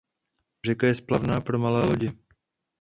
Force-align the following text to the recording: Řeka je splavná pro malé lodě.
Řeka 0.65 0.87
je 0.87 0.95
splavná 0.95 1.41
pro 1.41 1.59
malé 1.59 1.85
lodě. 1.85 2.11